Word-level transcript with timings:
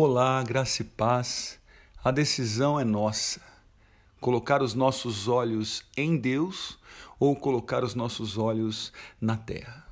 Olá, 0.00 0.40
graça 0.44 0.82
e 0.82 0.84
paz. 0.84 1.58
A 2.04 2.12
decisão 2.12 2.78
é 2.78 2.84
nossa. 2.84 3.40
Colocar 4.20 4.62
os 4.62 4.72
nossos 4.72 5.26
olhos 5.26 5.82
em 5.96 6.16
Deus 6.16 6.78
ou 7.18 7.34
colocar 7.34 7.82
os 7.82 7.96
nossos 7.96 8.38
olhos 8.38 8.92
na 9.20 9.36
terra. 9.36 9.88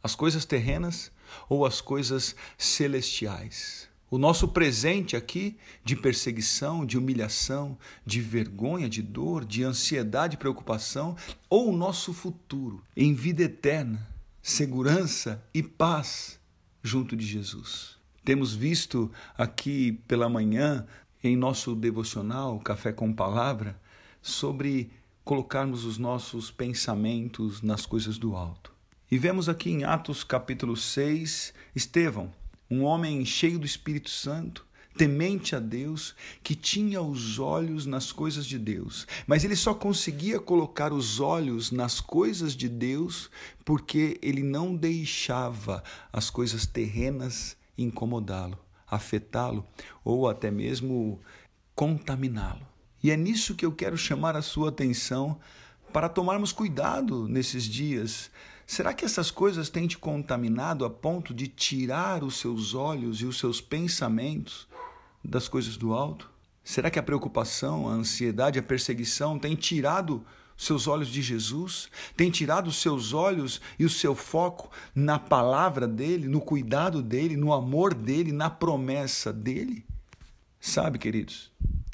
As 0.00 0.14
coisas 0.14 0.44
terrenas 0.44 1.10
ou 1.48 1.66
as 1.66 1.80
coisas 1.80 2.36
celestiais. 2.56 3.88
O 4.08 4.16
nosso 4.16 4.46
presente 4.46 5.16
aqui 5.16 5.58
de 5.84 5.96
perseguição, 5.96 6.86
de 6.86 6.96
humilhação, 6.96 7.76
de 8.06 8.20
vergonha, 8.20 8.88
de 8.88 9.02
dor, 9.02 9.44
de 9.44 9.64
ansiedade, 9.64 10.36
preocupação, 10.36 11.16
ou 11.50 11.70
o 11.70 11.76
nosso 11.76 12.12
futuro 12.12 12.80
em 12.96 13.12
vida 13.12 13.42
eterna, 13.42 14.08
segurança 14.40 15.44
e 15.52 15.64
paz 15.64 16.38
junto 16.80 17.16
de 17.16 17.26
Jesus. 17.26 18.00
Temos 18.24 18.54
visto 18.54 19.10
aqui 19.36 19.92
pela 20.06 20.28
manhã, 20.28 20.86
em 21.24 21.36
nosso 21.36 21.74
devocional, 21.74 22.60
Café 22.60 22.92
com 22.92 23.12
Palavra, 23.12 23.80
sobre 24.20 24.92
colocarmos 25.24 25.84
os 25.84 25.98
nossos 25.98 26.48
pensamentos 26.48 27.62
nas 27.62 27.84
coisas 27.84 28.18
do 28.18 28.36
alto. 28.36 28.72
E 29.10 29.18
vemos 29.18 29.48
aqui 29.48 29.70
em 29.70 29.82
Atos 29.82 30.22
capítulo 30.22 30.76
6, 30.76 31.52
Estevão, 31.74 32.32
um 32.70 32.84
homem 32.84 33.24
cheio 33.24 33.58
do 33.58 33.66
Espírito 33.66 34.08
Santo, 34.08 34.64
temente 34.96 35.56
a 35.56 35.58
Deus, 35.58 36.14
que 36.44 36.54
tinha 36.54 37.02
os 37.02 37.40
olhos 37.40 37.86
nas 37.86 38.12
coisas 38.12 38.46
de 38.46 38.58
Deus, 38.58 39.04
mas 39.26 39.42
ele 39.42 39.56
só 39.56 39.74
conseguia 39.74 40.38
colocar 40.38 40.92
os 40.92 41.18
olhos 41.18 41.72
nas 41.72 42.00
coisas 42.00 42.54
de 42.54 42.68
Deus 42.68 43.28
porque 43.64 44.16
ele 44.22 44.44
não 44.44 44.76
deixava 44.76 45.82
as 46.12 46.30
coisas 46.30 46.66
terrenas 46.66 47.56
incomodá-lo, 47.82 48.58
afetá-lo 48.86 49.66
ou 50.04 50.28
até 50.28 50.50
mesmo 50.50 51.20
contaminá-lo. 51.74 52.66
E 53.02 53.10
é 53.10 53.16
nisso 53.16 53.54
que 53.54 53.66
eu 53.66 53.72
quero 53.72 53.96
chamar 53.96 54.36
a 54.36 54.42
sua 54.42 54.68
atenção 54.68 55.38
para 55.92 56.08
tomarmos 56.08 56.52
cuidado 56.52 57.28
nesses 57.28 57.64
dias. 57.64 58.30
Será 58.66 58.94
que 58.94 59.04
essas 59.04 59.30
coisas 59.30 59.68
têm 59.68 59.86
te 59.86 59.98
contaminado 59.98 60.84
a 60.84 60.90
ponto 60.90 61.34
de 61.34 61.48
tirar 61.48 62.22
os 62.24 62.36
seus 62.36 62.74
olhos 62.74 63.20
e 63.20 63.26
os 63.26 63.38
seus 63.38 63.60
pensamentos 63.60 64.68
das 65.22 65.48
coisas 65.48 65.76
do 65.76 65.92
alto? 65.92 66.30
Será 66.64 66.90
que 66.90 66.98
a 66.98 67.02
preocupação, 67.02 67.88
a 67.88 67.92
ansiedade, 67.92 68.58
a 68.58 68.62
perseguição 68.62 69.38
têm 69.38 69.56
tirado 69.56 70.24
seus 70.64 70.86
olhos 70.86 71.08
de 71.08 71.22
Jesus, 71.22 71.88
tem 72.16 72.30
tirado 72.30 72.68
os 72.68 72.76
seus 72.76 73.12
olhos 73.12 73.60
e 73.78 73.84
o 73.84 73.90
seu 73.90 74.14
foco 74.14 74.70
na 74.94 75.18
palavra 75.18 75.86
dele, 75.86 76.28
no 76.28 76.40
cuidado 76.40 77.02
dele, 77.02 77.36
no 77.36 77.52
amor 77.52 77.94
dele, 77.94 78.32
na 78.32 78.48
promessa 78.48 79.32
dele? 79.32 79.84
Sabe, 80.60 80.98
queridos, 80.98 81.50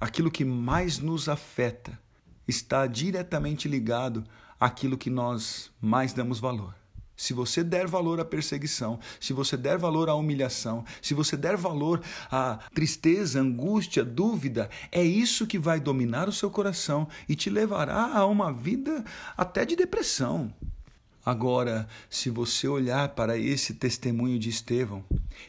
aquilo 0.00 0.30
que 0.30 0.44
mais 0.44 0.98
nos 0.98 1.28
afeta 1.28 1.98
está 2.46 2.86
diretamente 2.86 3.68
ligado 3.68 4.24
àquilo 4.58 4.98
que 4.98 5.08
nós 5.08 5.70
mais 5.80 6.12
damos 6.12 6.38
valor. 6.38 6.79
Se 7.20 7.34
você 7.34 7.62
der 7.62 7.86
valor 7.86 8.18
à 8.18 8.24
perseguição, 8.24 8.98
se 9.20 9.34
você 9.34 9.54
der 9.54 9.76
valor 9.76 10.08
à 10.08 10.14
humilhação, 10.14 10.86
se 11.02 11.12
você 11.12 11.36
der 11.36 11.54
valor 11.54 12.00
à 12.30 12.58
tristeza, 12.74 13.42
angústia, 13.42 14.02
dúvida, 14.02 14.70
é 14.90 15.02
isso 15.04 15.46
que 15.46 15.58
vai 15.58 15.78
dominar 15.78 16.30
o 16.30 16.32
seu 16.32 16.50
coração 16.50 17.06
e 17.28 17.36
te 17.36 17.50
levará 17.50 18.16
a 18.16 18.24
uma 18.24 18.50
vida 18.50 19.04
até 19.36 19.66
de 19.66 19.76
depressão. 19.76 20.50
Agora, 21.22 21.86
se 22.08 22.30
você 22.30 22.66
olhar 22.66 23.10
para 23.10 23.36
esse 23.36 23.74
testemunho 23.74 24.38
de 24.38 24.48
Estevão 24.48 25.04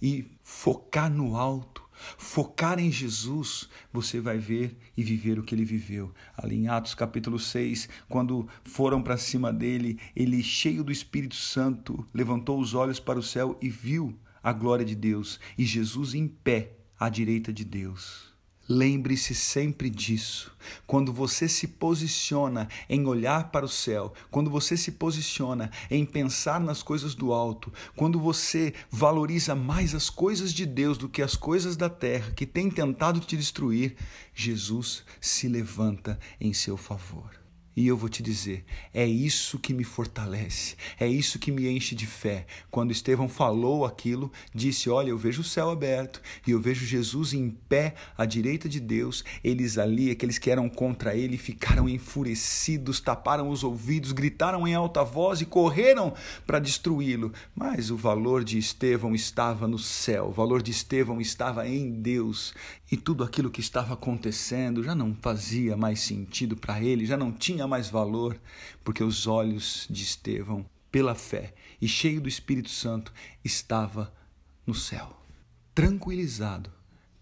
e 0.00 0.24
focar 0.44 1.10
no 1.10 1.34
alto, 1.34 1.82
focar 2.18 2.78
em 2.78 2.90
Jesus, 2.90 3.68
você 3.92 4.20
vai 4.20 4.38
ver 4.38 4.76
e 4.96 5.02
viver 5.02 5.38
o 5.38 5.42
que 5.42 5.54
ele 5.54 5.64
viveu. 5.64 6.12
Ali 6.36 6.56
em 6.56 6.68
Atos 6.68 6.94
capítulo 6.94 7.38
6, 7.38 7.88
quando 8.08 8.48
foram 8.64 9.02
para 9.02 9.16
cima 9.16 9.52
dele, 9.52 9.98
ele, 10.14 10.42
cheio 10.42 10.84
do 10.84 10.92
Espírito 10.92 11.36
Santo, 11.36 12.06
levantou 12.12 12.60
os 12.60 12.74
olhos 12.74 13.00
para 13.00 13.18
o 13.18 13.22
céu 13.22 13.58
e 13.60 13.68
viu 13.68 14.18
a 14.42 14.52
glória 14.52 14.84
de 14.84 14.94
Deus 14.94 15.40
e 15.58 15.64
Jesus 15.64 16.14
em 16.14 16.28
pé 16.28 16.72
à 16.98 17.08
direita 17.08 17.52
de 17.52 17.64
Deus. 17.64 18.35
Lembre-se 18.68 19.34
sempre 19.34 19.88
disso. 19.88 20.52
Quando 20.86 21.12
você 21.12 21.48
se 21.48 21.68
posiciona 21.68 22.68
em 22.88 23.06
olhar 23.06 23.50
para 23.50 23.64
o 23.64 23.68
céu, 23.68 24.12
quando 24.30 24.50
você 24.50 24.76
se 24.76 24.92
posiciona 24.92 25.70
em 25.88 26.04
pensar 26.04 26.58
nas 26.58 26.82
coisas 26.82 27.14
do 27.14 27.32
alto, 27.32 27.72
quando 27.94 28.18
você 28.18 28.74
valoriza 28.90 29.54
mais 29.54 29.94
as 29.94 30.10
coisas 30.10 30.52
de 30.52 30.66
Deus 30.66 30.98
do 30.98 31.08
que 31.08 31.22
as 31.22 31.36
coisas 31.36 31.76
da 31.76 31.88
terra 31.88 32.32
que 32.32 32.44
têm 32.44 32.68
tentado 32.68 33.20
te 33.20 33.36
destruir, 33.36 33.96
Jesus 34.34 35.04
se 35.20 35.46
levanta 35.46 36.18
em 36.40 36.52
seu 36.52 36.76
favor. 36.76 37.45
E 37.76 37.86
eu 37.86 37.96
vou 37.96 38.08
te 38.08 38.22
dizer, 38.22 38.64
é 38.94 39.04
isso 39.04 39.58
que 39.58 39.74
me 39.74 39.84
fortalece, 39.84 40.76
é 40.98 41.06
isso 41.06 41.38
que 41.38 41.52
me 41.52 41.68
enche 41.68 41.94
de 41.94 42.06
fé. 42.06 42.46
Quando 42.70 42.90
Estevão 42.90 43.28
falou 43.28 43.84
aquilo, 43.84 44.32
disse: 44.54 44.88
Olha, 44.88 45.10
eu 45.10 45.18
vejo 45.18 45.42
o 45.42 45.44
céu 45.44 45.68
aberto 45.68 46.22
e 46.46 46.52
eu 46.52 46.58
vejo 46.58 46.86
Jesus 46.86 47.34
em 47.34 47.50
pé 47.50 47.94
à 48.16 48.24
direita 48.24 48.66
de 48.66 48.80
Deus. 48.80 49.22
Eles 49.44 49.76
ali, 49.76 50.10
aqueles 50.10 50.38
que 50.38 50.50
eram 50.50 50.70
contra 50.70 51.14
ele, 51.14 51.36
ficaram 51.36 51.86
enfurecidos, 51.86 52.98
taparam 52.98 53.50
os 53.50 53.62
ouvidos, 53.62 54.12
gritaram 54.12 54.66
em 54.66 54.74
alta 54.74 55.04
voz 55.04 55.42
e 55.42 55.44
correram 55.44 56.14
para 56.46 56.58
destruí-lo. 56.58 57.30
Mas 57.54 57.90
o 57.90 57.96
valor 57.96 58.42
de 58.42 58.56
Estevão 58.56 59.14
estava 59.14 59.68
no 59.68 59.78
céu, 59.78 60.28
o 60.28 60.32
valor 60.32 60.62
de 60.62 60.70
Estevão 60.70 61.20
estava 61.20 61.68
em 61.68 61.90
Deus. 61.90 62.54
E 62.90 62.96
tudo 62.96 63.22
aquilo 63.24 63.50
que 63.50 63.60
estava 63.60 63.94
acontecendo 63.94 64.82
já 64.82 64.94
não 64.94 65.14
fazia 65.20 65.76
mais 65.76 66.00
sentido 66.00 66.56
para 66.56 66.80
ele, 66.80 67.04
já 67.04 67.16
não 67.16 67.32
tinha 67.32 67.65
mais 67.66 67.88
valor, 67.88 68.40
porque 68.84 69.02
os 69.02 69.26
olhos 69.26 69.86
de 69.90 70.02
Estevão, 70.02 70.64
pela 70.90 71.14
fé 71.14 71.54
e 71.80 71.86
cheio 71.86 72.20
do 72.20 72.28
Espírito 72.28 72.70
Santo, 72.70 73.12
estava 73.44 74.12
no 74.66 74.74
céu, 74.74 75.20
tranquilizado 75.74 76.72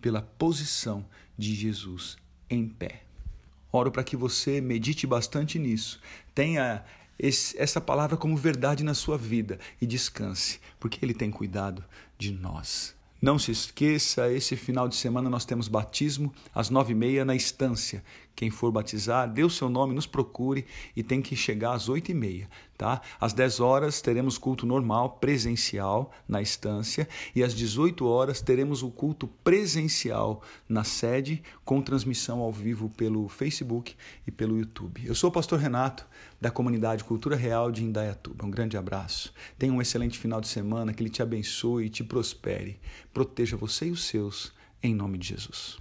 pela 0.01 0.23
posição 0.23 1.05
de 1.37 1.55
Jesus 1.55 2.17
em 2.49 2.69
pé. 2.69 3.05
Oro 3.73 3.91
para 3.91 4.05
que 4.05 4.17
você 4.17 4.61
medite 4.61 5.07
bastante 5.07 5.59
nisso, 5.59 6.01
tenha 6.35 6.85
esse, 7.19 7.59
essa 7.59 7.81
palavra 7.81 8.17
como 8.17 8.37
verdade 8.37 8.85
na 8.85 8.95
sua 8.95 9.19
vida 9.19 9.59
e 9.81 9.87
descanse, 9.87 10.61
porque 10.79 11.05
Ele 11.05 11.15
tem 11.15 11.31
cuidado 11.31 11.85
de 12.19 12.33
nós. 12.33 12.95
Não 13.25 13.39
se 13.39 13.51
esqueça, 13.53 14.31
esse 14.31 14.55
final 14.55 14.87
de 14.87 14.95
semana 14.95 15.31
nós 15.31 15.47
temos 15.47 15.67
batismo 15.67 16.31
às 16.55 16.69
nove 16.69 16.93
e 16.93 16.95
meia 16.95 17.25
na 17.25 17.35
estância. 17.35 18.05
Quem 18.37 18.51
for 18.51 18.71
batizar, 18.71 19.27
dê 19.27 19.43
o 19.43 19.49
seu 19.49 19.71
nome, 19.71 19.95
nos 19.95 20.05
procure 20.05 20.67
e 20.95 21.03
tem 21.03 21.23
que 21.23 21.35
chegar 21.35 21.73
às 21.73 21.89
oito 21.89 22.11
e 22.11 22.15
meia, 22.15 22.51
tá? 22.77 23.01
Às 23.21 23.33
dez 23.33 23.61
horas 23.61 24.01
teremos 24.01 24.39
culto 24.39 24.67
normal, 24.67 25.19
presencial, 25.21 26.13
na 26.29 26.43
estância 26.43 27.09
e 27.35 27.43
às 27.43 27.55
dezoito 27.55 28.07
horas 28.07 28.41
teremos 28.41 28.83
o 28.83 28.91
culto 28.91 29.27
presencial 29.43 30.43
na 30.69 30.85
sede 30.85 31.43
com 31.65 31.81
transmissão 31.81 32.41
ao 32.41 32.53
vivo 32.53 32.91
pelo 32.91 33.29
Facebook 33.29 33.95
e 34.27 34.31
pelo 34.31 34.59
YouTube. 34.59 35.03
Eu 35.05 35.15
sou 35.15 35.31
o 35.31 35.33
pastor 35.33 35.59
Renato 35.59 36.07
da 36.41 36.51
comunidade 36.51 37.05
Cultura 37.05 37.37
Real 37.37 37.71
de 37.71 37.85
Indaiatuba. 37.85 38.45
Um 38.45 38.51
grande 38.51 38.77
abraço. 38.77 39.33
Tenha 39.59 39.73
um 39.73 39.81
excelente 39.81 40.19
final 40.19 40.41
de 40.41 40.49
semana, 40.49 40.93
que 40.93 41.03
ele 41.03 41.11
te 41.11 41.23
abençoe 41.23 41.87
e 41.87 41.91
te 41.91 42.05
prospere. 42.05 42.79
Proteja 43.13 43.57
você 43.57 43.87
e 43.87 43.91
os 43.91 44.05
seus, 44.05 44.53
em 44.83 44.95
nome 44.95 45.17
de 45.17 45.29
Jesus. 45.29 45.79